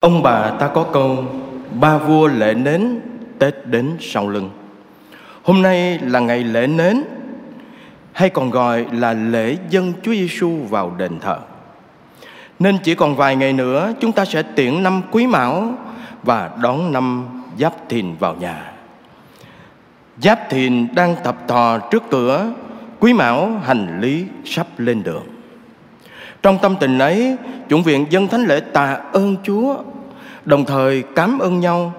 Ông 0.00 0.22
bà 0.22 0.50
ta 0.50 0.68
có 0.68 0.84
câu, 0.92 1.24
Ba 1.80 1.98
vua 1.98 2.26
lễ 2.26 2.54
nến, 2.54 3.00
Tết 3.38 3.66
đến 3.66 3.96
sau 4.00 4.28
lưng. 4.28 4.50
Hôm 5.42 5.62
nay 5.62 5.98
là 5.98 6.20
ngày 6.20 6.44
lễ 6.44 6.66
nến, 6.66 7.02
Hay 8.12 8.30
còn 8.30 8.50
gọi 8.50 8.86
là 8.92 9.12
lễ 9.12 9.56
dân 9.70 9.92
Chúa 10.02 10.12
Giêsu 10.12 10.50
vào 10.68 10.94
đền 10.98 11.20
thờ. 11.20 11.38
Nên 12.58 12.78
chỉ 12.82 12.94
còn 12.94 13.16
vài 13.16 13.36
ngày 13.36 13.52
nữa, 13.52 13.92
Chúng 14.00 14.12
ta 14.12 14.24
sẽ 14.24 14.42
tiễn 14.42 14.82
năm 14.82 15.02
Quý 15.10 15.26
Mão 15.26 15.74
Và 16.22 16.50
đón 16.62 16.92
năm 16.92 17.28
Giáp 17.58 17.88
Thìn 17.88 18.14
vào 18.18 18.34
nhà. 18.34 18.72
Giáp 20.22 20.50
Thìn 20.50 20.94
đang 20.94 21.16
tập 21.24 21.36
thò 21.48 21.78
trước 21.78 22.02
cửa, 22.10 22.52
Quý 23.00 23.12
Mão 23.12 23.60
hành 23.64 24.00
lý 24.00 24.26
sắp 24.44 24.66
lên 24.78 25.02
đường 25.02 25.37
trong 26.42 26.58
tâm 26.62 26.76
tình 26.80 26.98
ấy, 26.98 27.36
chủng 27.68 27.82
viện 27.82 28.06
dân 28.10 28.28
thánh 28.28 28.44
lễ 28.44 28.60
tạ 28.60 28.98
ơn 29.12 29.36
Chúa, 29.44 29.76
đồng 30.44 30.64
thời 30.64 31.02
cảm 31.02 31.38
ơn 31.38 31.60
nhau, 31.60 31.92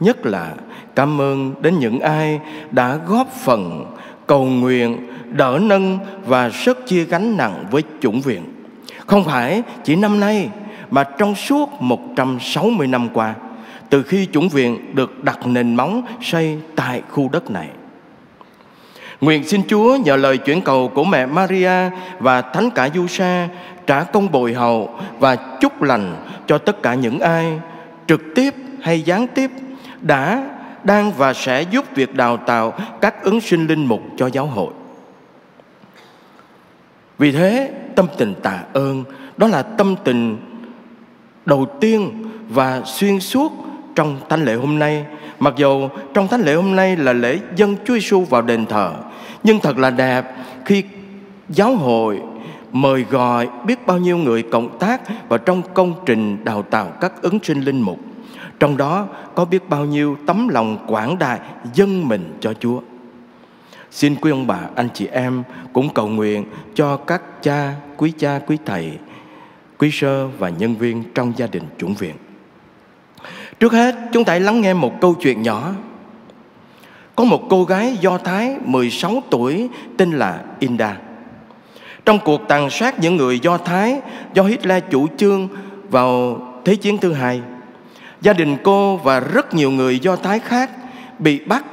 nhất 0.00 0.26
là 0.26 0.52
cảm 0.94 1.20
ơn 1.20 1.54
đến 1.60 1.78
những 1.78 2.00
ai 2.00 2.40
đã 2.70 2.98
góp 3.06 3.32
phần 3.32 3.84
cầu 4.26 4.44
nguyện, 4.44 4.96
đỡ 5.32 5.58
nâng 5.62 5.98
và 6.26 6.50
sức 6.50 6.86
chia 6.86 7.04
gánh 7.04 7.36
nặng 7.36 7.64
với 7.70 7.82
chủng 8.00 8.20
viện. 8.20 8.42
Không 9.06 9.24
phải 9.24 9.62
chỉ 9.84 9.96
năm 9.96 10.20
nay 10.20 10.48
mà 10.90 11.04
trong 11.04 11.34
suốt 11.34 11.68
160 11.80 12.86
năm 12.86 13.08
qua, 13.14 13.34
từ 13.90 14.02
khi 14.02 14.28
chủng 14.32 14.48
viện 14.48 14.94
được 14.94 15.24
đặt 15.24 15.46
nền 15.46 15.74
móng 15.74 16.02
xây 16.22 16.58
tại 16.76 17.02
khu 17.10 17.28
đất 17.32 17.50
này. 17.50 17.68
Nguyện 19.20 19.44
xin 19.44 19.62
Chúa 19.68 19.96
nhờ 19.96 20.16
lời 20.16 20.38
chuyển 20.38 20.60
cầu 20.60 20.88
của 20.94 21.04
mẹ 21.04 21.26
Maria 21.26 21.90
và 22.18 22.42
Thánh 22.42 22.70
cả 22.70 22.88
Du 22.94 23.06
Sa 23.06 23.48
trả 23.86 24.02
công 24.02 24.30
bồi 24.30 24.54
hậu 24.54 24.98
và 25.18 25.36
chúc 25.36 25.82
lành 25.82 26.16
cho 26.46 26.58
tất 26.58 26.82
cả 26.82 26.94
những 26.94 27.20
ai 27.20 27.60
trực 28.06 28.20
tiếp 28.34 28.54
hay 28.82 29.02
gián 29.02 29.26
tiếp 29.26 29.50
đã 30.00 30.44
đang 30.84 31.12
và 31.12 31.32
sẽ 31.32 31.62
giúp 31.62 31.84
việc 31.94 32.14
đào 32.14 32.36
tạo 32.36 32.74
các 33.00 33.22
ứng 33.22 33.40
sinh 33.40 33.66
linh 33.66 33.86
mục 33.86 34.00
cho 34.16 34.26
giáo 34.26 34.46
hội. 34.46 34.72
Vì 37.18 37.32
thế, 37.32 37.70
tâm 37.96 38.06
tình 38.18 38.34
tạ 38.42 38.60
ơn 38.72 39.04
đó 39.36 39.46
là 39.46 39.62
tâm 39.62 39.94
tình 40.04 40.36
đầu 41.46 41.66
tiên 41.80 42.24
và 42.48 42.82
xuyên 42.84 43.20
suốt 43.20 43.52
trong 43.94 44.20
thánh 44.28 44.44
lễ 44.44 44.54
hôm 44.54 44.78
nay. 44.78 45.04
Mặc 45.38 45.54
dù 45.56 45.88
trong 46.14 46.28
thánh 46.28 46.40
lễ 46.40 46.54
hôm 46.54 46.76
nay 46.76 46.96
là 46.96 47.12
lễ 47.12 47.38
dân 47.56 47.76
Chúa 47.84 47.94
Giêsu 47.94 48.20
vào 48.20 48.42
đền 48.42 48.66
thờ, 48.66 48.92
nhưng 49.44 49.60
thật 49.60 49.78
là 49.78 49.90
đẹp 49.90 50.34
khi 50.64 50.84
giáo 51.48 51.76
hội 51.76 52.20
mời 52.72 53.04
gọi 53.10 53.48
biết 53.66 53.86
bao 53.86 53.98
nhiêu 53.98 54.16
người 54.16 54.42
cộng 54.42 54.78
tác 54.78 55.28
vào 55.28 55.38
trong 55.38 55.62
công 55.74 55.94
trình 56.06 56.44
đào 56.44 56.62
tạo 56.62 56.92
các 57.00 57.22
ứng 57.22 57.38
sinh 57.42 57.60
linh 57.60 57.80
mục. 57.80 57.98
Trong 58.60 58.76
đó 58.76 59.06
có 59.34 59.44
biết 59.44 59.68
bao 59.68 59.84
nhiêu 59.84 60.16
tấm 60.26 60.48
lòng 60.48 60.78
quảng 60.86 61.18
đại 61.18 61.40
dân 61.74 62.08
mình 62.08 62.36
cho 62.40 62.54
Chúa. 62.60 62.80
Xin 63.90 64.14
quý 64.14 64.30
ông 64.30 64.46
bà, 64.46 64.58
anh 64.74 64.88
chị 64.94 65.06
em 65.06 65.42
cũng 65.72 65.94
cầu 65.94 66.08
nguyện 66.08 66.44
cho 66.74 66.96
các 66.96 67.42
cha, 67.42 67.74
quý 67.96 68.12
cha, 68.18 68.40
quý 68.46 68.58
thầy, 68.64 68.92
quý 69.78 69.90
sơ 69.92 70.28
và 70.28 70.48
nhân 70.48 70.76
viên 70.76 71.04
trong 71.14 71.32
gia 71.36 71.46
đình 71.46 71.62
chủng 71.78 71.94
viện. 71.94 72.14
Trước 73.60 73.72
hết, 73.72 73.94
chúng 74.12 74.24
ta 74.24 74.32
hãy 74.32 74.40
lắng 74.40 74.60
nghe 74.60 74.74
một 74.74 75.00
câu 75.00 75.14
chuyện 75.20 75.42
nhỏ. 75.42 75.72
Có 77.16 77.24
một 77.24 77.46
cô 77.50 77.64
gái 77.64 77.96
Do 78.00 78.18
Thái 78.18 78.56
16 78.64 79.22
tuổi 79.30 79.68
tên 79.96 80.10
là 80.12 80.40
Inda. 80.58 80.96
Trong 82.04 82.18
cuộc 82.24 82.40
tàn 82.48 82.70
sát 82.70 83.00
những 83.00 83.16
người 83.16 83.40
Do 83.40 83.58
Thái 83.58 84.00
do 84.34 84.42
Hitler 84.42 84.82
chủ 84.90 85.06
trương 85.16 85.48
vào 85.90 86.40
Thế 86.64 86.76
chiến 86.76 86.98
thứ 86.98 87.12
hai, 87.12 87.40
gia 88.20 88.32
đình 88.32 88.56
cô 88.62 88.96
và 88.96 89.20
rất 89.20 89.54
nhiều 89.54 89.70
người 89.70 89.98
Do 89.98 90.16
Thái 90.16 90.38
khác 90.38 90.70
bị 91.18 91.38
bắt, 91.38 91.64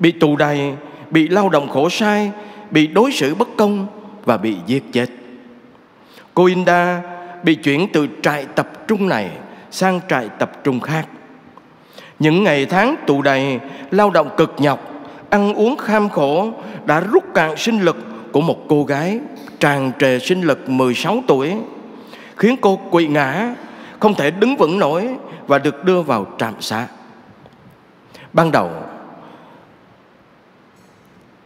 bị 0.00 0.12
tù 0.12 0.36
đày, 0.36 0.74
bị 1.10 1.28
lao 1.28 1.48
động 1.48 1.68
khổ 1.68 1.88
sai, 1.88 2.30
bị 2.70 2.86
đối 2.86 3.12
xử 3.12 3.34
bất 3.34 3.48
công 3.56 3.86
và 4.24 4.36
bị 4.36 4.56
giết 4.66 4.84
chết. 4.92 5.06
Cô 6.34 6.44
Inda 6.44 7.02
bị 7.42 7.54
chuyển 7.54 7.88
từ 7.92 8.08
trại 8.22 8.44
tập 8.44 8.88
trung 8.88 9.08
này 9.08 9.30
sang 9.70 10.00
trại 10.08 10.28
tập 10.38 10.64
trung 10.64 10.80
khác. 10.80 11.06
Những 12.24 12.44
ngày 12.44 12.66
tháng 12.66 12.96
tù 13.06 13.22
đầy, 13.22 13.60
lao 13.90 14.10
động 14.10 14.30
cực 14.36 14.54
nhọc, 14.58 14.80
ăn 15.30 15.54
uống 15.54 15.76
kham 15.76 16.08
khổ 16.08 16.52
đã 16.84 17.00
rút 17.00 17.24
cạn 17.34 17.56
sinh 17.56 17.80
lực 17.80 17.96
của 18.32 18.40
một 18.40 18.58
cô 18.68 18.84
gái 18.84 19.20
tràn 19.60 19.92
trề 19.98 20.18
sinh 20.18 20.42
lực 20.42 20.68
16 20.68 21.22
tuổi. 21.26 21.54
Khiến 22.36 22.56
cô 22.60 22.76
quỵ 22.90 23.06
ngã 23.06 23.54
không 24.00 24.14
thể 24.14 24.30
đứng 24.30 24.56
vững 24.56 24.78
nổi 24.78 25.08
và 25.46 25.58
được 25.58 25.84
đưa 25.84 26.02
vào 26.02 26.26
trạm 26.38 26.54
xá. 26.60 26.86
Ban 28.32 28.52
đầu 28.52 28.70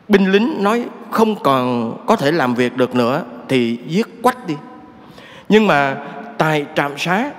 binh 0.09 0.33
lính 0.33 0.63
nói 0.63 0.85
không 1.11 1.43
còn 1.43 1.97
có 2.07 2.17
thể 2.17 2.33
làm 2.33 2.55
việc 2.55 2.77
được 2.77 2.95
nữa 2.95 3.25
thì 3.49 3.79
giết 3.87 4.23
quách 4.23 4.47
đi. 4.47 4.55
Nhưng 5.49 5.67
mà 5.67 5.97
tại 6.39 6.67
trạm 6.75 6.99
xá 6.99 7.31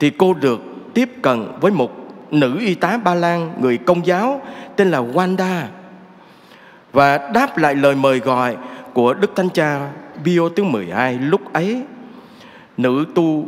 thì 0.00 0.10
cô 0.10 0.34
được 0.34 0.60
tiếp 0.94 1.10
cận 1.22 1.46
với 1.60 1.72
một 1.72 1.99
nữ 2.30 2.58
y 2.58 2.74
tá 2.74 2.98
Ba 3.04 3.14
Lan, 3.14 3.54
người 3.60 3.76
công 3.78 4.06
giáo, 4.06 4.40
tên 4.76 4.90
là 4.90 5.00
Wanda, 5.00 5.62
và 6.92 7.30
đáp 7.34 7.58
lại 7.58 7.74
lời 7.74 7.94
mời 7.94 8.18
gọi 8.18 8.56
của 8.92 9.14
Đức 9.14 9.36
Thánh 9.36 9.48
Cha 9.48 9.88
Bio 10.24 10.48
thứ 10.56 10.64
12 10.64 11.14
lúc 11.14 11.52
ấy 11.52 11.82
nữ 12.76 13.06
tu 13.14 13.44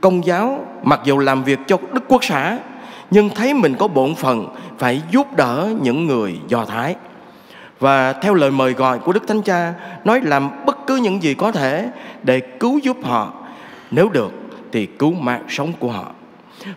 công 0.00 0.26
giáo, 0.26 0.66
mặc 0.82 1.00
dù 1.04 1.18
làm 1.18 1.44
việc 1.44 1.58
cho 1.66 1.78
Đức 1.92 2.04
Quốc 2.08 2.24
xã, 2.24 2.58
nhưng 3.10 3.30
thấy 3.30 3.54
mình 3.54 3.74
có 3.78 3.88
bổn 3.88 4.14
phận 4.14 4.46
phải 4.78 5.02
giúp 5.10 5.36
đỡ 5.36 5.68
những 5.82 6.06
người 6.06 6.38
Do 6.48 6.64
Thái. 6.64 6.94
Và 7.80 8.12
theo 8.12 8.34
lời 8.34 8.50
mời 8.50 8.72
gọi 8.72 8.98
của 8.98 9.12
Đức 9.12 9.28
Thánh 9.28 9.42
Cha, 9.42 9.74
nói 10.04 10.20
làm 10.20 10.50
bất 10.66 10.86
cứ 10.86 10.96
những 10.96 11.22
gì 11.22 11.34
có 11.34 11.52
thể 11.52 11.88
để 12.22 12.40
cứu 12.40 12.78
giúp 12.78 12.96
họ. 13.02 13.32
Nếu 13.90 14.08
được, 14.08 14.32
thì 14.72 14.86
cứu 14.86 15.12
mạng 15.12 15.42
sống 15.48 15.72
của 15.78 15.90
họ. 15.90 16.12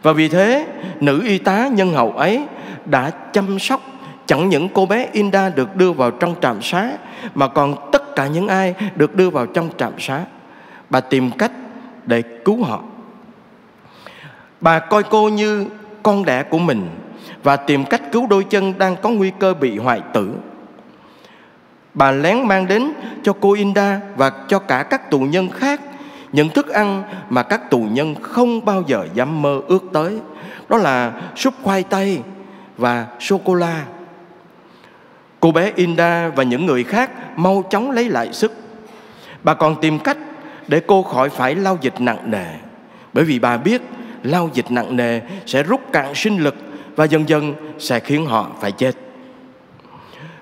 Và 0.01 0.13
vì 0.13 0.29
thế, 0.29 0.67
nữ 0.99 1.23
y 1.25 1.37
tá 1.37 1.67
nhân 1.67 1.93
hậu 1.93 2.11
ấy 2.11 2.43
đã 2.85 3.09
chăm 3.09 3.59
sóc 3.59 3.81
chẳng 4.25 4.49
những 4.49 4.69
cô 4.69 4.85
bé 4.85 5.09
Inda 5.11 5.49
được 5.49 5.75
đưa 5.75 5.91
vào 5.91 6.11
trong 6.11 6.35
trạm 6.41 6.61
xá 6.61 6.91
mà 7.35 7.47
còn 7.47 7.89
tất 7.91 8.15
cả 8.15 8.27
những 8.27 8.47
ai 8.47 8.75
được 8.95 9.15
đưa 9.15 9.29
vào 9.29 9.45
trong 9.45 9.69
trạm 9.77 9.99
xá. 9.99 10.21
Bà 10.89 10.99
tìm 10.99 11.31
cách 11.31 11.51
để 12.05 12.21
cứu 12.21 12.63
họ. 12.63 12.83
Bà 14.61 14.79
coi 14.79 15.03
cô 15.03 15.29
như 15.29 15.65
con 16.03 16.25
đẻ 16.25 16.43
của 16.43 16.59
mình 16.59 16.89
và 17.43 17.55
tìm 17.55 17.85
cách 17.85 18.01
cứu 18.11 18.27
đôi 18.27 18.43
chân 18.43 18.73
đang 18.77 18.95
có 18.95 19.09
nguy 19.09 19.31
cơ 19.39 19.53
bị 19.53 19.77
hoại 19.77 20.01
tử. 20.13 20.33
Bà 21.93 22.11
lén 22.11 22.47
mang 22.47 22.67
đến 22.67 22.93
cho 23.23 23.33
cô 23.39 23.53
Inda 23.53 23.99
và 24.15 24.31
cho 24.47 24.59
cả 24.59 24.83
các 24.83 25.11
tù 25.11 25.19
nhân 25.19 25.49
khác 25.49 25.81
những 26.31 26.49
thức 26.49 26.67
ăn 26.67 27.03
mà 27.29 27.43
các 27.43 27.69
tù 27.69 27.87
nhân 27.91 28.15
không 28.21 28.65
bao 28.65 28.83
giờ 28.87 29.07
dám 29.13 29.41
mơ 29.41 29.61
ước 29.67 29.83
tới. 29.93 30.19
Đó 30.69 30.77
là 30.77 31.21
súp 31.35 31.53
khoai 31.63 31.83
tây 31.83 32.19
và 32.77 33.07
sô-cô-la 33.19 33.85
Cô 35.39 35.51
bé 35.51 35.71
Inda 35.75 36.29
và 36.29 36.43
những 36.43 36.65
người 36.65 36.83
khác 36.83 37.11
mau 37.35 37.63
chóng 37.69 37.91
lấy 37.91 38.09
lại 38.09 38.33
sức. 38.33 38.53
Bà 39.43 39.53
còn 39.53 39.81
tìm 39.81 39.99
cách 39.99 40.17
để 40.67 40.81
cô 40.87 41.03
khỏi 41.03 41.29
phải 41.29 41.55
lao 41.55 41.77
dịch 41.81 42.01
nặng 42.01 42.31
nề. 42.31 42.45
Bởi 43.13 43.23
vì 43.25 43.39
bà 43.39 43.57
biết 43.57 43.81
lao 44.23 44.49
dịch 44.53 44.71
nặng 44.71 44.95
nề 44.95 45.21
sẽ 45.45 45.63
rút 45.63 45.81
cạn 45.93 46.15
sinh 46.15 46.37
lực 46.37 46.55
và 46.95 47.05
dần 47.05 47.29
dần 47.29 47.53
sẽ 47.79 47.99
khiến 47.99 48.25
họ 48.25 48.47
phải 48.61 48.71
chết. 48.71 48.91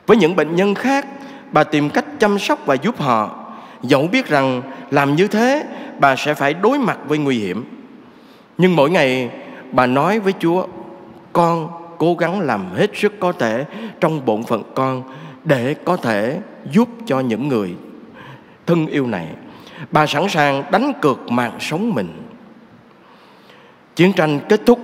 Với 0.07 0.17
những 0.17 0.35
bệnh 0.35 0.55
nhân 0.55 0.75
khác, 0.75 1.07
bà 1.51 1.63
tìm 1.63 1.89
cách 1.89 2.05
chăm 2.19 2.39
sóc 2.39 2.59
và 2.65 2.75
giúp 2.75 2.99
họ. 2.99 3.46
Dẫu 3.81 4.07
biết 4.07 4.27
rằng 4.27 4.61
làm 4.91 5.15
như 5.15 5.27
thế 5.27 5.63
bà 5.99 6.15
sẽ 6.15 6.33
phải 6.33 6.53
đối 6.53 6.79
mặt 6.79 6.99
với 7.07 7.17
nguy 7.17 7.39
hiểm. 7.39 7.65
Nhưng 8.57 8.75
mỗi 8.75 8.89
ngày 8.89 9.29
bà 9.71 9.85
nói 9.85 10.19
với 10.19 10.33
Chúa, 10.39 10.67
con 11.33 11.69
cố 11.97 12.15
gắng 12.15 12.39
làm 12.39 12.65
hết 12.75 12.91
sức 12.93 13.13
có 13.19 13.31
thể 13.31 13.65
trong 13.99 14.25
bổn 14.25 14.43
phận 14.43 14.63
con 14.75 15.03
để 15.43 15.73
có 15.73 15.97
thể 15.97 16.39
giúp 16.71 16.89
cho 17.05 17.19
những 17.19 17.47
người 17.47 17.75
thân 18.65 18.87
yêu 18.87 19.07
này. 19.07 19.27
Bà 19.91 20.05
sẵn 20.05 20.29
sàng 20.29 20.63
đánh 20.71 20.93
cược 21.01 21.31
mạng 21.31 21.57
sống 21.59 21.93
mình. 21.93 22.09
Chiến 23.95 24.13
tranh 24.13 24.39
kết 24.49 24.61
thúc, 24.65 24.79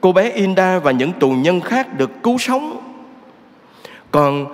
cô 0.00 0.12
bé 0.12 0.30
Inda 0.30 0.78
và 0.78 0.90
những 0.90 1.12
tù 1.12 1.30
nhân 1.30 1.60
khác 1.60 1.98
được 1.98 2.10
cứu 2.22 2.38
sống. 2.38 2.80
Còn 4.10 4.46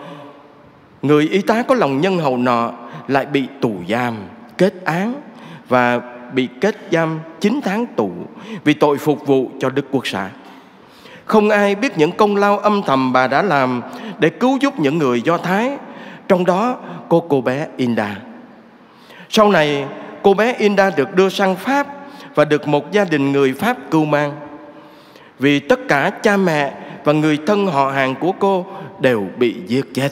người 1.03 1.29
y 1.29 1.43
tá 1.43 1.63
có 1.63 1.75
lòng 1.75 2.01
nhân 2.01 2.19
hậu 2.19 2.37
nọ 2.37 2.73
lại 3.09 3.27
bị 3.27 3.47
tù 3.61 3.75
giam, 3.89 4.17
kết 4.59 4.85
án 4.85 5.15
và 5.69 6.01
bị 6.33 6.49
kết 6.61 6.77
giam 6.91 7.19
9 7.41 7.61
tháng 7.65 7.87
tù 7.87 8.11
vì 8.65 8.75
tội 8.75 8.99
phục 8.99 9.27
vụ 9.27 9.51
cho 9.61 9.71
Đức 9.71 9.87
Quốc 9.91 10.07
xã. 10.07 10.31
Không 11.25 11.51
ai 11.51 11.75
biết 11.75 11.99
những 11.99 12.13
công 12.13 12.37
lao 12.37 12.59
âm 12.59 12.83
thầm 12.87 13.13
bà 13.13 13.27
đã 13.27 13.43
làm 13.43 13.83
để 14.19 14.29
cứu 14.31 14.59
giúp 14.61 14.81
những 14.81 14.99
người 14.99 15.23
Do 15.23 15.39
Thái, 15.39 15.77
trong 16.29 16.45
đó 16.45 16.77
có 17.09 17.21
cô 17.29 17.41
bé 17.41 17.67
Inda. 17.77 18.17
Sau 19.29 19.51
này, 19.51 19.85
cô 20.23 20.35
bé 20.35 20.55
Inda 20.59 20.91
được 20.91 21.15
đưa 21.15 21.29
sang 21.29 21.57
Pháp 21.57 21.87
và 22.35 22.45
được 22.45 22.69
một 22.69 22.93
gia 22.93 23.05
đình 23.05 23.33
người 23.33 23.53
Pháp 23.53 23.77
cưu 23.91 24.05
mang. 24.05 24.33
Vì 25.39 25.61
tất 25.61 25.81
cả 25.89 26.11
cha 26.11 26.37
mẹ 26.37 26.73
và 27.05 27.13
người 27.13 27.39
thân 27.47 27.67
họ 27.67 27.91
hàng 27.91 28.15
của 28.15 28.33
cô 28.39 28.67
đều 29.01 29.27
bị 29.39 29.57
giết 29.67 29.85
chết. 29.95 30.11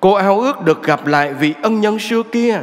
Cô 0.00 0.12
ao 0.12 0.40
ước 0.40 0.64
được 0.64 0.82
gặp 0.82 1.06
lại 1.06 1.34
vị 1.34 1.54
ân 1.62 1.80
nhân 1.80 1.98
xưa 1.98 2.22
kia 2.22 2.60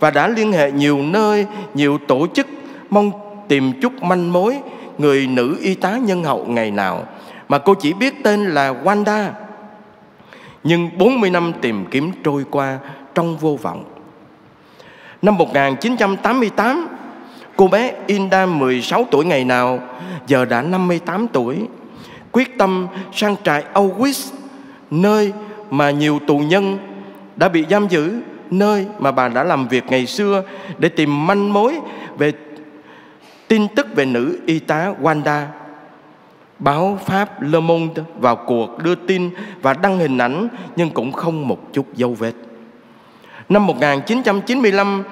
và 0.00 0.10
đã 0.10 0.28
liên 0.28 0.52
hệ 0.52 0.72
nhiều 0.72 0.98
nơi, 1.02 1.46
nhiều 1.74 1.98
tổ 2.08 2.26
chức 2.34 2.46
mong 2.90 3.10
tìm 3.48 3.80
chút 3.80 4.02
manh 4.02 4.32
mối 4.32 4.58
người 4.98 5.26
nữ 5.26 5.56
y 5.60 5.74
tá 5.74 5.96
nhân 5.96 6.24
hậu 6.24 6.44
ngày 6.46 6.70
nào 6.70 7.06
mà 7.48 7.58
cô 7.58 7.74
chỉ 7.74 7.92
biết 7.92 8.24
tên 8.24 8.44
là 8.50 8.74
Wanda. 8.84 9.30
Nhưng 10.64 10.98
40 10.98 11.30
năm 11.30 11.52
tìm 11.60 11.86
kiếm 11.90 12.12
trôi 12.24 12.44
qua 12.50 12.78
trong 13.14 13.36
vô 13.36 13.58
vọng. 13.62 13.84
Năm 15.22 15.36
1988, 15.36 16.88
cô 17.56 17.68
bé 17.68 17.92
Inda 18.06 18.46
16 18.46 19.06
tuổi 19.10 19.24
ngày 19.24 19.44
nào, 19.44 19.80
giờ 20.26 20.44
đã 20.44 20.62
58 20.62 21.28
tuổi, 21.28 21.56
quyết 22.32 22.58
tâm 22.58 22.86
sang 23.12 23.36
trại 23.44 23.64
Auschwitz, 23.74 24.32
nơi 24.90 25.32
mà 25.70 25.90
nhiều 25.90 26.18
tù 26.26 26.38
nhân 26.38 26.78
đã 27.36 27.48
bị 27.48 27.64
giam 27.70 27.88
giữ, 27.88 28.20
nơi 28.50 28.86
mà 28.98 29.10
bà 29.10 29.28
đã 29.28 29.44
làm 29.44 29.68
việc 29.68 29.84
ngày 29.86 30.06
xưa 30.06 30.42
để 30.78 30.88
tìm 30.88 31.26
manh 31.26 31.52
mối 31.52 31.80
về 32.18 32.32
tin 33.48 33.68
tức 33.68 33.86
về 33.94 34.04
nữ 34.04 34.38
y 34.46 34.58
tá 34.58 34.92
Wanda. 35.02 35.44
Báo 36.58 36.98
Pháp 37.04 37.42
Le 37.42 37.60
Monde 37.60 38.02
vào 38.18 38.36
cuộc 38.36 38.82
đưa 38.82 38.94
tin 38.94 39.30
và 39.62 39.74
đăng 39.74 39.98
hình 39.98 40.18
ảnh 40.18 40.48
nhưng 40.76 40.90
cũng 40.90 41.12
không 41.12 41.48
một 41.48 41.72
chút 41.72 41.94
dấu 41.94 42.14
vết. 42.14 42.32
Năm 43.48 43.66
1995, 43.66 45.04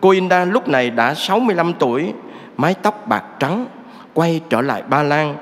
cô 0.00 0.10
Inda 0.10 0.44
lúc 0.44 0.68
này 0.68 0.90
đã 0.90 1.14
65 1.14 1.72
tuổi, 1.78 2.12
mái 2.56 2.74
tóc 2.74 3.06
bạc 3.06 3.24
trắng, 3.38 3.66
quay 4.14 4.40
trở 4.50 4.60
lại 4.60 4.82
Ba 4.88 5.02
Lan. 5.02 5.34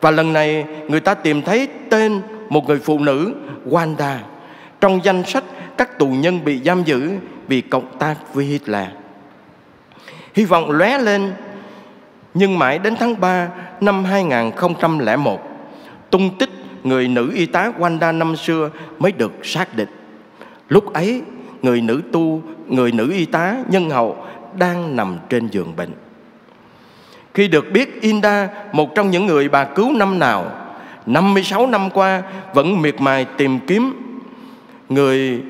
Và 0.00 0.10
lần 0.10 0.32
này 0.32 0.64
người 0.88 1.00
ta 1.00 1.14
tìm 1.14 1.42
thấy 1.42 1.68
tên 1.90 2.20
một 2.48 2.68
người 2.68 2.78
phụ 2.78 2.98
nữ 2.98 3.34
Wanda 3.66 4.16
trong 4.80 5.00
danh 5.04 5.24
sách 5.24 5.44
các 5.76 5.98
tù 5.98 6.06
nhân 6.06 6.44
bị 6.44 6.60
giam 6.64 6.84
giữ 6.84 7.10
vì 7.48 7.60
cộng 7.60 7.98
tác 7.98 8.34
với 8.34 8.44
Hitler. 8.44 8.86
Hy 10.34 10.44
vọng 10.44 10.70
lóe 10.70 10.98
lên 10.98 11.32
nhưng 12.34 12.58
mãi 12.58 12.78
đến 12.78 12.94
tháng 13.00 13.20
3 13.20 13.48
năm 13.80 14.04
2001 14.04 15.40
tung 16.10 16.38
tích 16.38 16.50
người 16.84 17.08
nữ 17.08 17.32
y 17.34 17.46
tá 17.46 17.72
Wanda 17.78 18.18
năm 18.18 18.36
xưa 18.36 18.70
mới 18.98 19.12
được 19.12 19.32
xác 19.42 19.76
định. 19.76 19.88
Lúc 20.68 20.92
ấy 20.92 21.22
người 21.62 21.80
nữ 21.80 22.02
tu, 22.12 22.42
người 22.66 22.92
nữ 22.92 23.12
y 23.12 23.26
tá 23.26 23.56
nhân 23.68 23.90
hậu 23.90 24.24
đang 24.58 24.96
nằm 24.96 25.18
trên 25.28 25.46
giường 25.46 25.76
bệnh. 25.76 25.90
Khi 27.34 27.48
được 27.48 27.72
biết 27.72 28.00
Inda, 28.00 28.48
một 28.72 28.94
trong 28.94 29.10
những 29.10 29.26
người 29.26 29.48
bà 29.48 29.64
cứu 29.64 29.92
năm 29.92 30.18
nào, 30.18 30.65
56 31.06 31.66
năm 31.66 31.90
qua 31.90 32.22
vẫn 32.54 32.82
miệt 32.82 33.00
mài 33.00 33.24
tìm 33.24 33.58
kiếm 33.66 33.92
người 34.88 35.42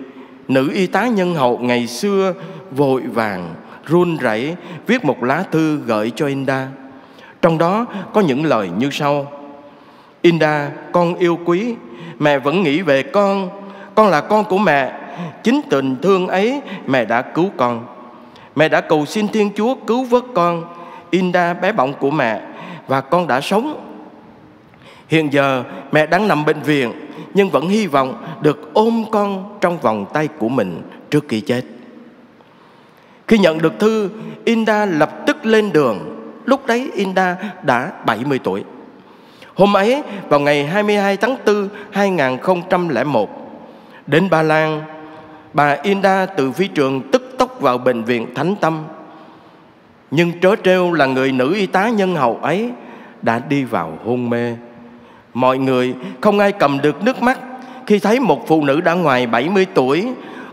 nữ 0.48 0.70
y 0.74 0.86
tá 0.86 1.06
nhân 1.06 1.34
hậu 1.34 1.58
ngày 1.58 1.86
xưa 1.86 2.34
vội 2.70 3.02
vàng 3.02 3.54
run 3.86 4.16
rẩy 4.16 4.56
viết 4.86 5.04
một 5.04 5.22
lá 5.22 5.44
thư 5.50 5.76
gửi 5.76 6.12
cho 6.16 6.26
Inda. 6.26 6.68
Trong 7.42 7.58
đó 7.58 7.86
có 8.14 8.20
những 8.20 8.44
lời 8.44 8.70
như 8.78 8.90
sau: 8.90 9.32
Inda, 10.22 10.70
con 10.92 11.14
yêu 11.14 11.38
quý, 11.44 11.74
mẹ 12.18 12.38
vẫn 12.38 12.62
nghĩ 12.62 12.82
về 12.82 13.02
con, 13.02 13.50
con 13.94 14.08
là 14.08 14.20
con 14.20 14.44
của 14.44 14.58
mẹ, 14.58 14.92
chính 15.42 15.60
tình 15.70 15.96
thương 16.02 16.28
ấy 16.28 16.60
mẹ 16.86 17.04
đã 17.04 17.22
cứu 17.22 17.50
con. 17.56 17.86
Mẹ 18.56 18.68
đã 18.68 18.80
cầu 18.80 19.06
xin 19.06 19.28
Thiên 19.28 19.50
Chúa 19.56 19.74
cứu 19.74 20.04
vớt 20.04 20.24
con, 20.34 20.64
Inda 21.10 21.54
bé 21.54 21.72
bỏng 21.72 21.92
của 21.94 22.10
mẹ 22.10 22.40
và 22.86 23.00
con 23.00 23.26
đã 23.26 23.40
sống. 23.40 23.85
Hiện 25.08 25.32
giờ 25.32 25.64
mẹ 25.92 26.06
đang 26.06 26.28
nằm 26.28 26.44
bệnh 26.44 26.62
viện 26.62 26.92
nhưng 27.34 27.50
vẫn 27.50 27.68
hy 27.68 27.86
vọng 27.86 28.24
được 28.40 28.70
ôm 28.74 29.04
con 29.10 29.58
trong 29.60 29.78
vòng 29.78 30.06
tay 30.12 30.28
của 30.38 30.48
mình 30.48 30.82
trước 31.10 31.24
khi 31.28 31.40
chết. 31.40 31.62
Khi 33.28 33.38
nhận 33.38 33.58
được 33.58 33.78
thư, 33.78 34.10
Inda 34.44 34.86
lập 34.86 35.26
tức 35.26 35.46
lên 35.46 35.72
đường. 35.72 35.98
Lúc 36.44 36.66
đấy 36.66 36.90
Inda 36.94 37.36
đã 37.62 37.92
70 38.06 38.38
tuổi. 38.44 38.64
Hôm 39.54 39.76
ấy, 39.76 40.02
vào 40.28 40.40
ngày 40.40 40.66
22 40.66 41.16
tháng 41.16 41.36
4 41.46 41.68
2001, 41.92 43.30
đến 44.06 44.30
Ba 44.30 44.42
Lan, 44.42 44.82
bà 45.52 45.76
Inda 45.82 46.26
từ 46.26 46.52
phi 46.52 46.68
trường 46.68 47.10
tức 47.12 47.34
tốc 47.38 47.60
vào 47.60 47.78
bệnh 47.78 48.04
viện 48.04 48.34
Thánh 48.34 48.56
Tâm. 48.56 48.84
Nhưng 50.10 50.40
trớ 50.40 50.56
trêu 50.64 50.92
là 50.92 51.06
người 51.06 51.32
nữ 51.32 51.54
y 51.54 51.66
tá 51.66 51.88
nhân 51.88 52.14
hậu 52.14 52.38
ấy 52.42 52.70
đã 53.22 53.38
đi 53.48 53.64
vào 53.64 53.98
hôn 54.04 54.30
mê. 54.30 54.54
Mọi 55.36 55.58
người 55.58 55.94
không 56.20 56.38
ai 56.38 56.52
cầm 56.52 56.80
được 56.82 57.04
nước 57.04 57.22
mắt. 57.22 57.40
Khi 57.86 57.98
thấy 57.98 58.20
một 58.20 58.46
phụ 58.46 58.64
nữ 58.64 58.80
đã 58.80 58.94
ngoài 58.94 59.26
70 59.26 59.66
tuổi, 59.74 60.08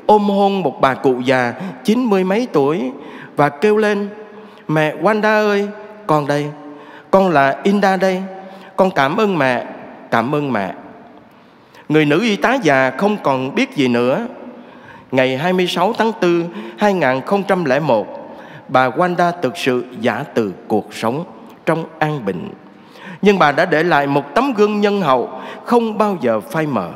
ôm 0.05 0.21
hôn 0.21 0.61
một 0.61 0.81
bà 0.81 0.93
cụ 0.93 1.19
già 1.19 1.53
chín 1.83 2.03
mươi 2.03 2.23
mấy 2.23 2.47
tuổi 2.53 2.91
và 3.35 3.49
kêu 3.49 3.77
lên, 3.77 4.09
mẹ 4.67 4.95
Wanda 5.01 5.47
ơi, 5.47 5.67
con 6.07 6.27
đây. 6.27 6.45
Con 7.11 7.29
là 7.29 7.59
Inda 7.63 7.97
đây. 7.97 8.21
Con 8.75 8.91
cảm 8.91 9.17
ơn 9.17 9.37
mẹ, 9.37 9.65
cảm 10.11 10.35
ơn 10.35 10.53
mẹ. 10.53 10.73
Người 11.89 12.05
nữ 12.05 12.21
y 12.21 12.35
tá 12.35 12.53
già 12.53 12.89
không 12.97 13.17
còn 13.23 13.55
biết 13.55 13.75
gì 13.75 13.87
nữa. 13.87 14.27
Ngày 15.11 15.37
26 15.37 15.93
tháng 15.97 16.11
4 16.21 16.49
2001 16.77 18.07
bà 18.67 18.89
Wanda 18.89 19.31
thực 19.41 19.57
sự 19.57 19.85
giả 19.99 20.23
từ 20.33 20.53
cuộc 20.67 20.93
sống 20.93 21.23
trong 21.65 21.85
an 21.99 22.25
bình 22.25 22.49
nhưng 23.23 23.39
bà 23.39 23.51
đã 23.51 23.65
để 23.65 23.83
lại 23.83 24.07
một 24.07 24.35
tấm 24.35 24.53
gương 24.53 24.81
nhân 24.81 25.01
hậu 25.01 25.29
không 25.65 25.97
bao 25.97 26.17
giờ 26.21 26.39
phai 26.39 26.67
mờ 26.67 26.89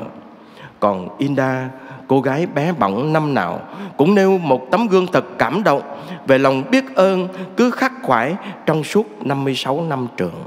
còn 0.79 1.09
Inda 1.17 1.69
cô 2.07 2.21
gái 2.21 2.45
bé 2.45 2.73
bỏng 2.73 3.13
năm 3.13 3.33
nào 3.33 3.61
cũng 3.97 4.15
nêu 4.15 4.37
một 4.37 4.71
tấm 4.71 4.87
gương 4.87 5.07
thật 5.07 5.25
cảm 5.37 5.63
động 5.63 5.81
về 6.27 6.37
lòng 6.37 6.63
biết 6.71 6.95
ơn 6.95 7.27
cứ 7.57 7.71
khắc 7.71 7.93
khoải 8.03 8.35
trong 8.65 8.83
suốt 8.83 9.25
56 9.25 9.81
năm 9.81 10.07
trường. 10.17 10.43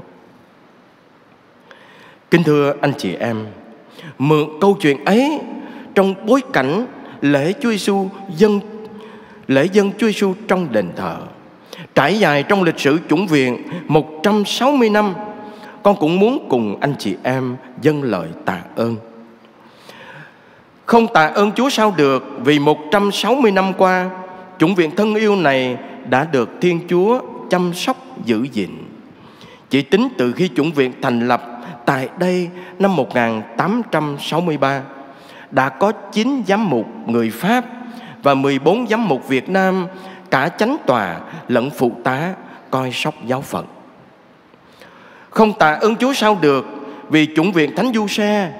Kính 2.31 2.43
thưa 2.43 2.73
anh 2.81 2.93
chị 2.97 3.15
em, 3.15 3.47
mượn 4.17 4.45
câu 4.61 4.77
chuyện 4.81 5.05
ấy 5.05 5.39
trong 5.95 6.13
bối 6.25 6.41
cảnh 6.53 6.85
lễ 7.21 7.53
Chúa 7.61 7.71
Giêsu 7.71 8.09
dân 8.35 8.59
lễ 9.47 9.65
dân 9.71 9.91
Chúa 9.97 10.07
Giêsu 10.07 10.33
trong 10.47 10.71
đền 10.71 10.89
thờ 10.95 11.17
trải 11.95 12.19
dài 12.19 12.43
trong 12.43 12.63
lịch 12.63 12.79
sử 12.79 12.99
chủng 13.09 13.27
viện 13.27 13.63
160 13.87 14.89
năm, 14.89 15.13
con 15.83 15.95
cũng 15.99 16.19
muốn 16.19 16.47
cùng 16.49 16.77
anh 16.81 16.93
chị 16.99 17.15
em 17.23 17.55
dâng 17.81 18.03
lời 18.03 18.27
tạ 18.45 18.61
ơn. 18.75 18.95
Không 20.85 21.07
tạ 21.13 21.25
ơn 21.27 21.51
Chúa 21.51 21.69
sao 21.69 21.93
được, 21.97 22.23
Vì 22.43 22.59
160 22.59 23.51
năm 23.51 23.73
qua, 23.73 24.09
Chủng 24.61 24.75
viện 24.75 24.95
thân 24.95 25.15
yêu 25.15 25.35
này 25.35 25.77
Đã 26.09 26.27
được 26.31 26.49
Thiên 26.61 26.79
Chúa 26.89 27.21
chăm 27.49 27.73
sóc 27.73 27.97
giữ 28.25 28.47
gìn 28.51 28.69
Chỉ 29.69 29.81
tính 29.81 30.07
từ 30.17 30.31
khi 30.31 30.49
chủng 30.55 30.71
viện 30.71 30.93
thành 31.01 31.27
lập 31.27 31.43
Tại 31.85 32.09
đây 32.19 32.49
năm 32.79 32.95
1863 32.95 34.81
Đã 35.51 35.69
có 35.69 35.91
9 35.91 36.43
giám 36.47 36.69
mục 36.69 36.87
người 37.05 37.29
Pháp 37.29 37.65
Và 38.23 38.33
14 38.33 38.87
giám 38.87 39.07
mục 39.07 39.27
Việt 39.27 39.49
Nam 39.49 39.87
Cả 40.31 40.49
chánh 40.49 40.77
tòa 40.85 41.19
lẫn 41.47 41.69
phụ 41.69 41.91
tá 42.03 42.33
Coi 42.69 42.91
sóc 42.91 43.13
giáo 43.25 43.41
phận 43.41 43.65
không 45.31 45.53
tạ 45.53 45.73
ơn 45.73 45.95
Chúa 45.95 46.13
sao 46.13 46.37
được, 46.41 46.65
Vì 47.09 47.27
chủng 47.35 47.51
viện 47.51 47.75
Thánh 47.75 47.91
Du 47.93 48.07
Xe. 48.07 48.51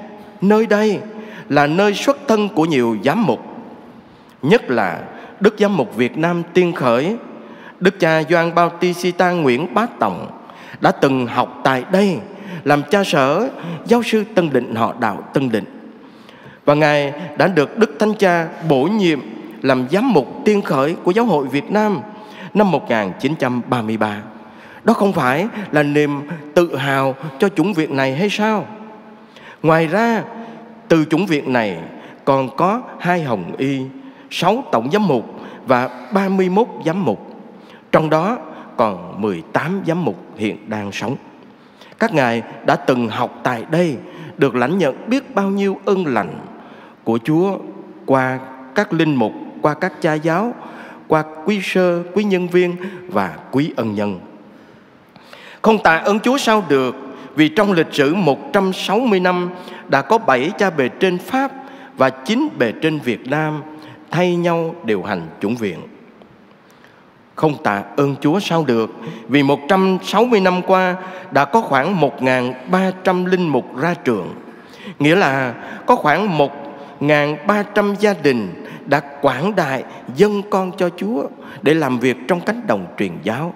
Nơi 0.41 0.67
đây 0.67 0.99
là 1.49 1.67
nơi 1.67 1.93
xuất 1.93 2.17
thân 2.27 2.49
của 2.49 2.65
nhiều 2.65 2.97
giám 3.03 3.25
mục, 3.25 3.39
nhất 4.41 4.69
là 4.69 4.99
đức 5.39 5.55
giám 5.59 5.77
mục 5.77 5.95
Việt 5.95 6.17
Nam 6.17 6.43
tiên 6.53 6.73
khởi, 6.73 7.15
đức 7.79 7.99
cha 7.99 8.23
Doan 8.29 8.55
Bautista 8.55 9.31
Nguyễn 9.31 9.73
Bá 9.73 9.85
Tòng 9.99 10.27
đã 10.81 10.91
từng 10.91 11.27
học 11.27 11.61
tại 11.63 11.83
đây 11.91 12.17
làm 12.63 12.83
cha 12.89 13.03
sở, 13.03 13.49
giáo 13.85 14.03
sư 14.03 14.23
Tân 14.35 14.49
Định 14.53 14.75
họ 14.75 14.93
đạo 14.99 15.23
Tân 15.33 15.49
Định. 15.49 15.65
Và 16.65 16.73
ngài 16.73 17.13
đã 17.37 17.47
được 17.47 17.77
đức 17.77 17.95
thánh 17.99 18.13
cha 18.19 18.47
bổ 18.69 18.83
nhiệm 18.83 19.19
làm 19.61 19.87
giám 19.91 20.13
mục 20.13 20.27
tiên 20.45 20.61
khởi 20.61 20.95
của 21.03 21.11
giáo 21.11 21.25
hội 21.25 21.47
Việt 21.47 21.71
Nam 21.71 21.99
năm 22.53 22.71
1933 22.71 24.21
đó 24.83 24.93
không 24.93 25.13
phải 25.13 25.47
là 25.71 25.83
niềm 25.83 26.21
tự 26.53 26.75
hào 26.75 27.15
cho 27.39 27.49
chủng 27.49 27.73
viện 27.73 27.95
này 27.95 28.15
hay 28.15 28.29
sao 28.29 28.65
ngoài 29.63 29.87
ra 29.87 30.23
từ 30.87 31.05
chủng 31.05 31.25
viện 31.25 31.53
này 31.53 31.77
còn 32.25 32.55
có 32.55 32.81
hai 32.99 33.23
hồng 33.23 33.55
y, 33.57 33.81
sáu 34.29 34.63
tổng 34.71 34.91
giám 34.91 35.07
mục 35.07 35.39
và 35.67 36.07
31 36.13 36.67
giám 36.85 37.05
mục. 37.05 37.27
Trong 37.91 38.09
đó 38.09 38.37
còn 38.77 39.21
18 39.21 39.81
giám 39.87 40.05
mục 40.05 40.17
hiện 40.37 40.69
đang 40.69 40.91
sống. 40.91 41.15
Các 41.99 42.13
ngài 42.13 42.43
đã 42.65 42.75
từng 42.75 43.09
học 43.09 43.39
tại 43.43 43.65
đây, 43.71 43.97
được 44.37 44.55
lãnh 44.55 44.77
nhận 44.77 45.09
biết 45.09 45.35
bao 45.35 45.49
nhiêu 45.49 45.79
ơn 45.85 46.05
lành 46.05 46.39
của 47.03 47.19
Chúa 47.23 47.57
qua 48.05 48.39
các 48.75 48.93
linh 48.93 49.15
mục, 49.15 49.31
qua 49.61 49.73
các 49.73 50.01
cha 50.01 50.13
giáo, 50.13 50.53
qua 51.07 51.23
quý 51.45 51.59
sơ, 51.63 52.03
quý 52.13 52.23
nhân 52.23 52.47
viên 52.47 52.75
và 53.07 53.37
quý 53.51 53.73
ân 53.75 53.95
nhân. 53.95 54.19
Không 55.61 55.83
tạ 55.83 55.97
ơn 55.97 56.19
Chúa 56.19 56.37
sao 56.37 56.63
được, 56.69 56.95
vì 57.35 57.49
trong 57.49 57.71
lịch 57.71 57.93
sử 57.93 58.13
160 58.13 59.19
năm 59.19 59.49
đã 59.87 60.01
có 60.01 60.17
7 60.17 60.51
cha 60.57 60.69
bề 60.69 60.89
trên 60.89 61.17
Pháp 61.17 61.51
và 61.97 62.09
9 62.09 62.49
bề 62.57 62.73
trên 62.81 62.99
Việt 62.99 63.27
Nam 63.27 63.61
thay 64.11 64.35
nhau 64.35 64.75
điều 64.83 65.03
hành 65.03 65.27
chủng 65.41 65.55
viện. 65.55 65.79
Không 67.35 67.63
tạ 67.63 67.83
ơn 67.97 68.15
Chúa 68.21 68.39
sao 68.39 68.63
được, 68.67 68.91
Vì 69.27 69.43
160 69.43 70.39
năm 70.39 70.61
qua 70.61 70.95
Đã 71.31 71.45
có 71.45 71.61
khoảng 71.61 72.01
1.300 72.01 73.25
linh 73.25 73.47
mục 73.47 73.77
ra 73.77 73.93
trường 73.93 74.35
Nghĩa 74.99 75.15
là 75.15 75.53
có 75.85 75.95
khoảng 75.95 76.37
1.300 76.99 77.95
gia 77.99 78.13
đình 78.13 78.65
Đã 78.85 78.99
quảng 79.21 79.55
đại 79.55 79.83
dân 80.15 80.41
con 80.49 80.71
cho 80.77 80.89
Chúa 80.97 81.23
Để 81.61 81.73
làm 81.73 81.99
việc 81.99 82.17
trong 82.27 82.41
cánh 82.41 82.61
đồng 82.67 82.85
truyền 82.97 83.11
giáo 83.23 83.53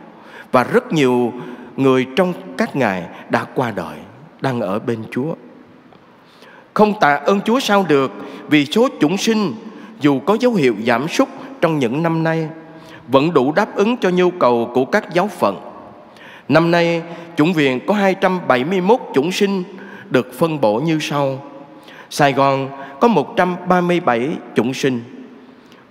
Và 0.52 0.64
rất 0.64 0.94
nhiều 0.94 1.34
người 1.78 2.06
trong 2.16 2.34
các 2.58 2.76
ngài 2.76 3.04
đã 3.30 3.46
qua 3.56 3.72
đời 3.72 3.98
Đang 4.42 4.62
ở 4.62 4.80
bên 4.80 5.04
Chúa 5.12 5.34
Không 6.74 6.94
tạ 7.00 7.16
ơn 7.16 7.42
Chúa 7.42 7.60
sao 7.60 7.86
được 7.90 8.12
Vì 8.48 8.66
số 8.66 8.88
chúng 9.00 9.18
sinh 9.18 9.54
Dù 10.02 10.20
có 10.20 10.38
dấu 10.40 10.54
hiệu 10.54 10.76
giảm 10.86 11.08
sút 11.08 11.28
trong 11.62 11.80
những 11.80 12.04
năm 12.04 12.24
nay 12.24 12.50
vẫn 13.08 13.34
đủ 13.34 13.52
đáp 13.52 13.76
ứng 13.76 13.98
cho 13.98 14.10
nhu 14.10 14.32
cầu 14.32 14.72
của 14.74 14.86
các 14.86 15.14
giáo 15.14 15.28
phận. 15.28 15.60
Năm 16.50 16.72
nay, 16.72 17.02
chủng 17.38 17.54
viện 17.54 17.80
có 17.88 17.94
271 17.94 19.00
chủng 19.14 19.32
sinh 19.32 19.64
được 20.10 20.34
phân 20.34 20.62
bổ 20.62 20.80
như 20.80 21.00
sau. 21.02 21.40
Sài 22.10 22.34
Gòn 22.34 22.70
có 23.00 23.08
137 23.08 24.30
chủng 24.56 24.74
sinh. 24.74 25.04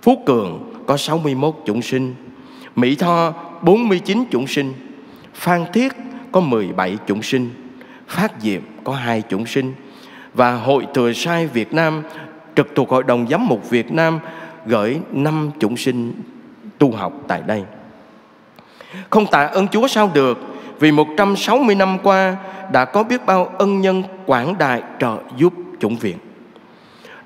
Phú 0.01 0.23
Cường 0.25 0.73
có 0.87 0.97
61 0.97 1.55
chủng 1.65 1.81
sinh. 1.81 2.15
Mỹ 2.75 2.95
Tho 2.95 3.33
49 3.61 4.23
chủng 4.31 4.47
sinh. 4.47 4.73
Phan 5.35 5.65
Thiết 5.73 5.93
có 6.31 6.39
17 6.39 6.97
chủng 7.07 7.23
sinh. 7.23 7.49
Phát 8.07 8.31
Diệm 8.39 8.61
có 8.83 8.93
hai 8.93 9.23
chủng 9.29 9.45
sinh. 9.45 9.73
Và 10.33 10.55
Hội 10.55 10.87
Thừa 10.93 11.13
Sai 11.13 11.47
Việt 11.47 11.73
Nam, 11.73 12.03
trực 12.55 12.67
thuộc 12.75 12.89
Hội 12.89 13.03
đồng 13.03 13.27
Giám 13.27 13.47
mục 13.47 13.69
Việt 13.69 13.91
Nam 13.91 14.19
gửi 14.65 14.99
năm 15.11 15.51
chủng 15.59 15.77
sinh 15.77 16.13
tu 16.77 16.91
học 16.91 17.13
tại 17.27 17.41
đây. 17.47 17.63
Không 19.09 19.25
tạ 19.25 19.45
ơn 19.45 19.67
Chúa 19.67 19.87
sao 19.87 20.11
được, 20.13 20.37
Vì 20.79 20.91
160 20.91 21.75
năm 21.75 21.97
qua 22.03 22.35
Đã 22.71 22.85
có 22.85 23.03
biết 23.03 23.25
bao 23.25 23.45
ân 23.57 23.81
nhân 23.81 24.03
quảng 24.25 24.57
đại 24.57 24.81
trợ 24.99 25.17
giúp 25.37 25.53
chủng 25.79 25.95
viện 25.95 26.17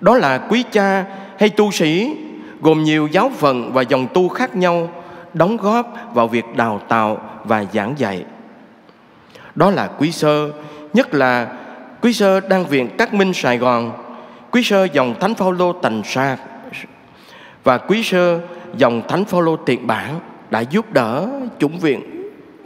Đó 0.01 0.17
là 0.17 0.37
quý 0.37 0.63
cha 0.71 1.05
hay 1.39 1.49
tu 1.49 1.71
sĩ, 1.71 2.15
Gồm 2.61 2.83
nhiều 2.83 3.07
giáo 3.11 3.31
phận 3.37 3.73
và 3.73 3.81
dòng 3.81 4.07
tu 4.13 4.29
khác 4.29 4.55
nhau, 4.55 4.89
Đóng 5.33 5.57
góp 5.57 5.93
vào 6.13 6.27
việc 6.27 6.45
đào 6.55 6.81
tạo 6.87 7.21
và 7.49 7.65
giảng 7.73 7.93
dạy 7.97 8.25
Đó 9.55 9.71
là 9.71 9.87
quý 9.87 10.11
sơ 10.11 10.51
Nhất 10.93 11.13
là 11.13 11.57
quý 12.01 12.13
sơ 12.13 12.39
đang 12.39 12.65
viện 12.65 12.89
Cát 12.97 13.13
Minh 13.13 13.33
Sài 13.33 13.57
Gòn 13.57 13.91
Quý 14.51 14.63
sơ 14.63 14.83
dòng 14.83 15.15
Thánh 15.19 15.35
Phaolô 15.35 15.73
Tành 15.73 16.01
Sa 16.05 16.37
Và 17.63 17.77
quý 17.77 18.03
sơ 18.03 18.39
dòng 18.77 19.01
Thánh 19.07 19.25
Phaolô 19.25 19.55
tiện 19.55 19.87
bản 19.87 20.19
đã 20.49 20.59
giúp 20.59 20.93
đỡ 20.93 21.29
chủng 21.59 21.79
viện 21.79 22.01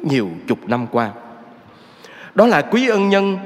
nhiều 0.02 0.30
chục 0.48 0.58
năm 0.68 0.88
qua. 0.92 1.12
Đó 2.36 2.48
là 2.48 2.62
quý 2.62 2.88
ân 2.88 3.10
nhân, 3.10 3.38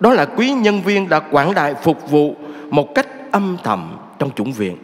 đó 0.00 0.12
là 0.12 0.24
quý 0.24 0.52
nhân 0.52 0.82
viên 0.82 1.08
đã 1.08 1.20
quảng 1.20 1.54
đại 1.54 1.74
phục 1.82 2.10
vụ 2.10 2.36
một 2.70 2.94
cách 2.94 3.06
âm 3.32 3.56
thầm 3.64 3.96
trong 4.18 4.30
chủng 4.30 4.52
viện. 4.52 4.76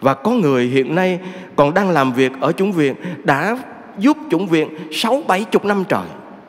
Và 0.00 0.14
có 0.14 0.30
người 0.30 0.66
hiện 0.66 0.94
nay 0.94 1.18
còn 1.56 1.74
đang 1.74 1.90
làm 1.90 2.12
việc 2.12 2.32
ở 2.40 2.52
chủng 2.52 2.72
viện 2.72 2.94
đã 3.24 3.56
giúp 3.98 4.16
chủng 4.30 4.46
viện 4.46 4.68
sáu 4.92 5.22
bảy 5.26 5.44
chục 5.44 5.64
năm 5.64 5.84
trời. 5.88 6.06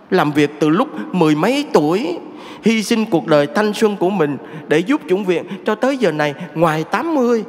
Làm 0.10 0.32
việc 0.32 0.52
từ 0.60 0.70
lúc 0.70 0.88
mười 1.14 1.36
mấy 1.36 1.66
tuổi, 1.74 2.20
hy 2.64 2.84
sinh 2.84 3.06
cuộc 3.06 3.28
đời 3.28 3.48
thanh 3.56 3.74
xuân 3.74 3.96
của 3.98 4.10
mình 4.10 4.38
để 4.68 4.80
giúp 4.80 5.02
chủng 5.10 5.26
viện 5.26 5.44
cho 5.66 5.76
tới 5.76 5.98
giờ 5.98 6.12
này 6.12 6.34
ngoài 6.56 6.84
80 6.84 7.44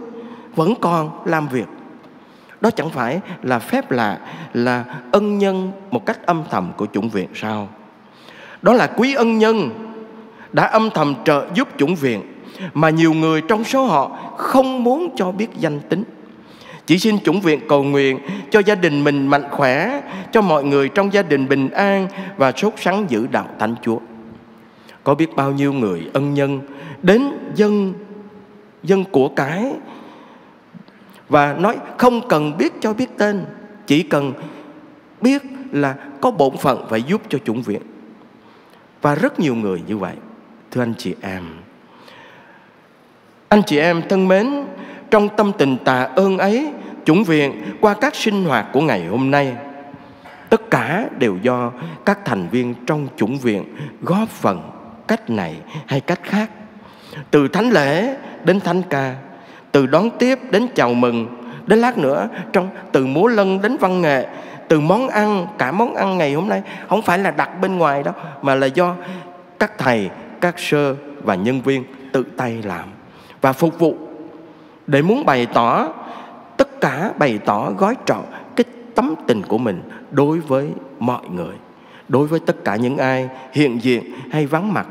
vẫn 0.55 0.75
còn 0.81 1.11
làm 1.25 1.49
việc 1.49 1.67
đó 2.61 2.71
chẳng 2.71 2.91
phải 2.91 3.21
là 3.43 3.59
phép 3.59 3.91
lạ, 3.91 4.19
là 4.53 4.85
ân 5.13 5.39
nhân 5.39 5.73
một 5.91 6.07
cách 6.07 6.27
âm 6.27 6.43
thầm 6.51 6.73
của 6.77 6.87
chủng 6.93 7.09
viện 7.09 7.29
sao 7.35 7.69
đó 8.63 8.73
là 8.73 8.87
quý 8.87 9.15
ân 9.15 9.39
nhân 9.39 9.71
đã 10.53 10.67
âm 10.67 10.91
thầm 10.95 11.15
trợ 11.25 11.47
giúp 11.55 11.69
chủng 11.79 11.95
viện 11.95 12.23
mà 12.75 12.91
nhiều 12.91 13.13
người 13.13 13.43
trong 13.49 13.65
số 13.65 13.85
họ 13.85 14.19
không 14.37 14.85
muốn 14.85 15.09
cho 15.17 15.33
biết 15.33 15.49
danh 15.59 15.81
tính 15.81 16.05
chỉ 16.87 16.99
xin 16.99 17.19
chủng 17.25 17.41
viện 17.41 17.61
cầu 17.69 17.85
nguyện 17.85 18.19
cho 18.51 18.61
gia 18.61 18.75
đình 18.75 19.05
mình 19.05 19.27
mạnh 19.27 19.45
khỏe, 19.51 20.01
cho 20.33 20.41
mọi 20.41 20.65
người 20.65 20.89
trong 20.89 21.13
gia 21.13 21.23
đình 21.23 21.49
bình 21.49 21.71
an 21.71 22.09
và 22.37 22.53
sốt 22.53 22.73
sắng 22.77 23.07
giữ 23.09 23.27
đạo 23.27 23.49
thánh 23.59 23.75
chúa. 23.83 23.99
Có 25.05 25.15
biết 25.15 25.37
bao 25.37 25.53
nhiêu 25.53 25.73
người 25.73 26.11
ân 26.13 26.35
nhân 26.35 26.61
đến 27.03 27.23
dân 27.55 27.95
dân 28.83 29.05
của 29.05 29.29
cái 29.29 29.73
và 31.29 31.57
nói 31.59 31.77
không 31.99 32.29
cần 32.29 32.59
biết 32.59 32.73
cho 32.81 32.93
biết 32.93 33.19
tên, 33.19 33.45
chỉ 33.87 34.03
cần 34.03 34.33
biết 35.21 35.43
là 35.73 35.95
có 36.21 36.31
bổn 36.31 36.57
phận 36.57 36.87
phải 36.89 37.03
giúp 37.03 37.23
cho 37.29 37.39
chủng 37.39 37.63
viện. 37.63 37.83
Và 39.03 39.15
rất 39.15 39.41
nhiều 39.41 39.55
người 39.55 39.83
như 39.87 39.97
vậy. 39.97 40.15
Thưa 40.71 40.83
anh 40.83 40.95
chị 40.99 41.15
em, 41.23 41.45
anh 43.49 43.63
chị 43.67 43.79
em 43.79 44.03
thân 44.09 44.29
mến 44.29 44.65
trong 45.11 45.29
tâm 45.37 45.53
tình 45.59 45.77
tạ 45.85 46.03
ơn 46.03 46.39
ấy 46.39 46.73
chủng 47.05 47.25
viện 47.25 47.63
qua 47.81 47.95
các 47.95 48.15
sinh 48.15 48.45
hoạt 48.45 48.67
của 48.73 48.81
ngày 48.81 49.07
hôm 49.07 49.31
nay, 49.31 49.53
tất 50.49 50.71
cả 50.71 51.07
đều 51.19 51.37
do 51.43 51.73
các 52.05 52.19
thành 52.25 52.49
viên 52.49 52.75
trong 52.87 53.09
chủng 53.17 53.39
viện 53.39 53.65
góp 54.03 54.29
phần 54.29 54.71
cách 55.07 55.31
này 55.31 55.57
hay 55.87 56.01
cách 56.01 56.21
khác. 56.23 56.51
Từ 57.31 57.49
thánh 57.49 57.71
lễ 57.71 58.17
đến 58.45 58.61
thánh 58.61 58.83
ca, 58.91 59.15
từ 59.73 59.87
đón 59.87 60.11
tiếp 60.19 60.39
đến 60.51 60.67
chào 60.75 60.95
mừng, 60.95 61.27
đến 61.67 61.79
lát 61.79 61.99
nữa 61.99 62.29
trong, 62.53 62.69
từ 62.93 63.07
múa 63.07 63.27
lân 63.27 63.63
đến 63.63 63.77
văn 63.81 64.01
nghệ, 64.01 64.27
từ 64.69 64.81
món 64.81 65.09
ăn, 65.09 65.47
cả 65.59 65.73
món 65.73 65.95
ăn 65.95 66.19
ngày 66.19 66.33
hôm 66.33 66.49
nay, 66.49 66.63
không 66.89 67.03
phải 67.03 67.19
là 67.19 67.31
đặt 67.31 67.61
bên 67.61 67.79
ngoài 67.79 68.03
đâu, 68.03 68.15
mà 68.43 68.55
là 68.55 68.67
do 68.67 68.95
các 69.59 69.79
thầy, 69.79 70.11
các 70.41 70.59
sơ 70.59 70.95
và 71.23 71.35
nhân 71.35 71.61
viên 71.61 71.85
tự 72.13 72.25
tay 72.37 72.63
làm 72.63 72.85
và 73.41 73.53
phục 73.53 73.79
vụ 73.79 73.97
để 74.87 75.03
muốn 75.03 75.25
bày 75.25 75.47
tỏ, 75.47 75.89
tất 76.57 76.81
cả 76.81 77.13
bày 77.19 77.39
tỏ 77.45 77.71
gói 77.79 77.95
trọn 78.07 78.25
cái 78.57 78.65
tấm 78.95 79.15
tình 79.27 79.43
của 79.43 79.59
mình 79.59 79.83
đối 80.11 80.41
với 80.41 80.71
mọi 80.99 81.29
người, 81.29 81.55
đối 82.09 82.27
với 82.27 82.41
tất 82.41 82.65
cả 82.65 82.77
những 82.77 82.99
ai 82.99 83.29
hiện 83.53 83.83
diện 83.83 84.05
hay 84.31 84.47
vắng 84.47 84.73
mặt, 84.73 84.87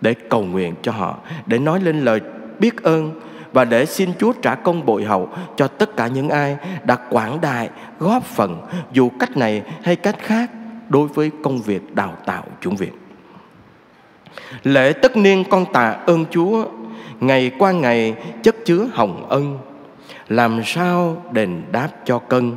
để 0.00 0.14
cầu 0.14 0.42
nguyện 0.42 0.74
cho 0.82 0.92
họ, 0.92 1.18
để 1.46 1.58
nói 1.58 1.80
lên 1.80 2.00
lời 2.00 2.20
biết 2.58 2.82
ơn 2.82 3.20
và 3.52 3.64
để 3.64 3.86
xin 3.86 4.10
Chúa 4.18 4.32
trả 4.32 4.54
công 4.54 4.86
bội 4.86 5.04
hậu 5.04 5.28
cho 5.56 5.68
tất 5.68 5.96
cả 5.96 6.06
những 6.06 6.28
ai 6.28 6.56
đã 6.84 6.96
quảng 7.10 7.40
đại, 7.40 7.70
góp 7.98 8.24
phần, 8.24 8.60
dù 8.92 9.10
cách 9.20 9.36
này 9.36 9.62
hay 9.82 9.96
cách 9.96 10.16
khác, 10.18 10.50
đối 10.88 11.08
với 11.08 11.30
công 11.42 11.58
việc 11.58 11.94
đào 11.94 12.16
tạo 12.26 12.44
chủng 12.60 12.76
viện. 12.76 12.92
Lễ 14.62 14.92
tất 14.92 15.16
niên 15.16 15.44
con 15.50 15.72
tạ 15.72 15.90
ơn 15.90 16.24
Chúa 16.30 16.64
Ngày 17.20 17.50
qua 17.58 17.72
ngày 17.72 18.14
chất 18.42 18.56
chứa 18.64 18.86
hồng 18.92 19.26
ân. 19.28 19.58
Làm 20.28 20.64
sao 20.64 21.22
đền 21.32 21.62
đáp 21.72 21.88
cho 22.04 22.18
cân? 22.18 22.56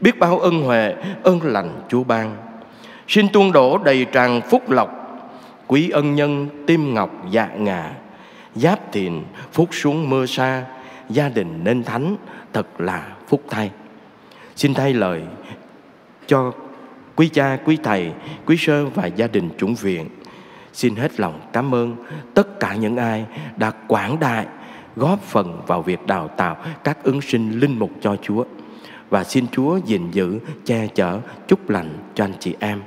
Biết 0.00 0.18
bao 0.18 0.38
ân 0.38 0.62
huệ 0.62 0.94
ơn 1.22 1.42
lành 1.42 1.82
Chúa 1.88 2.04
ban. 2.04 2.36
Xin 3.08 3.28
tuôn 3.28 3.52
đổ 3.52 3.78
đầy 3.78 4.04
tràn 4.04 4.40
phúc 4.50 4.70
lộc. 4.70 4.90
Quý 5.66 5.90
ân 5.90 6.14
nhân 6.14 6.48
tim 6.66 6.94
ngọc 6.94 7.10
dạ 7.30 7.48
ngà. 7.58 7.92
Giáp 8.54 8.92
thìn, 8.92 9.22
phúc 9.52 9.68
xuống 9.72 10.10
mưa 10.10 10.26
xa 10.26 10.64
gia 11.08 11.28
đình 11.28 11.60
nên 11.64 11.84
thánh, 11.84 12.16
thật 12.52 12.66
là 12.78 13.06
phúc 13.28 13.42
thay. 13.50 13.70
Xin 14.56 14.74
thay 14.74 14.94
lời 14.94 15.22
cho 16.26 16.52
quý 17.16 17.28
cha, 17.28 17.58
quý 17.64 17.78
thầy, 17.82 18.12
quý 18.46 18.56
sơ 18.56 18.86
và 18.86 19.06
gia 19.06 19.26
đình 19.26 19.48
chủng 19.58 19.74
viện 19.74 20.08
xin 20.72 20.96
hết 20.96 21.20
lòng 21.20 21.40
cảm 21.52 21.74
ơn. 21.74 21.96
Tất 22.34 22.60
cả 22.60 22.74
những 22.74 22.96
ai 22.96 23.24
đã 23.56 23.70
quảng 23.70 24.20
đại, 24.20 24.46
góp 24.96 25.22
phần 25.22 25.60
vào 25.66 25.82
việc 25.82 26.06
đào 26.06 26.28
tạo 26.28 26.56
các 26.84 27.02
ứng 27.02 27.20
sinh 27.20 27.60
linh 27.60 27.78
mục 27.78 27.90
cho 28.00 28.16
Chúa. 28.22 28.44
Và 29.10 29.24
xin 29.24 29.46
Chúa 29.52 29.76
gìn 29.76 30.10
giữ, 30.10 30.38
che 30.64 30.86
chở, 30.94 31.20
chúc 31.48 31.70
lành 31.70 31.88
cho 32.14 32.24
anh 32.24 32.32
chị 32.40 32.54
em. 32.58 32.82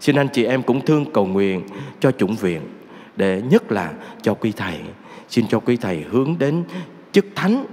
Xin 0.00 0.16
anh 0.16 0.28
chị 0.32 0.44
em 0.44 0.62
cũng 0.62 0.80
thương 0.80 1.12
cầu 1.12 1.26
nguyện 1.26 1.62
cho 2.00 2.12
chủng 2.12 2.36
viện, 2.36 2.60
để 3.16 3.42
nhất 3.50 3.72
là 3.72 3.92
cho 4.22 4.34
quý 4.34 4.52
thầy. 4.56 4.80
Xin 5.28 5.46
cho 5.48 5.60
quý 5.60 5.76
thầy 5.76 6.04
hướng 6.10 6.38
đến 6.38 6.64
chức 7.12 7.26
thánh 7.34 7.64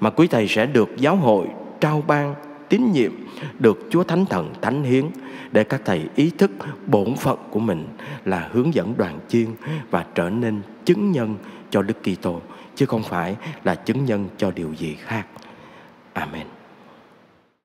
mà 0.00 0.10
quý 0.10 0.26
thầy 0.26 0.48
sẽ 0.48 0.66
được 0.66 0.88
giáo 0.96 1.16
hội 1.16 1.46
trao 1.80 2.02
ban 2.06 2.34
tín 2.68 2.92
nhiệm 2.92 3.12
được 3.58 3.88
Chúa 3.90 4.04
Thánh 4.04 4.26
Thần 4.26 4.54
thánh 4.62 4.82
hiến 4.82 5.04
để 5.52 5.64
các 5.64 5.82
thầy 5.84 6.08
ý 6.14 6.30
thức 6.38 6.50
bổn 6.86 7.14
phận 7.16 7.38
của 7.50 7.60
mình 7.60 7.86
là 8.24 8.48
hướng 8.52 8.74
dẫn 8.74 8.94
đoàn 8.96 9.18
chiên 9.28 9.46
và 9.90 10.04
trở 10.14 10.30
nên 10.30 10.60
chứng 10.84 11.12
nhân 11.12 11.36
cho 11.70 11.82
Đức 11.82 11.96
Kitô, 12.02 12.40
chứ 12.74 12.86
không 12.86 13.02
phải 13.02 13.36
là 13.64 13.74
chứng 13.74 14.04
nhân 14.04 14.28
cho 14.36 14.50
điều 14.50 14.74
gì 14.74 14.94
khác. 14.94 15.26
Amen. 16.12 16.46